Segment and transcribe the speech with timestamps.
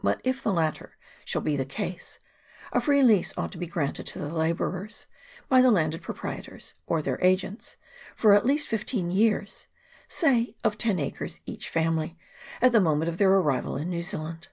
[0.00, 2.20] But if the latter shall be the case,
[2.72, 5.08] a free lease ought to be granted to the labourers,
[5.48, 7.76] by the landed proprietors, or their agents,
[8.14, 9.66] for at least fifteen years;
[10.06, 12.16] say of ten acres each family,
[12.62, 14.46] at the moment of their arrival in New Zealand.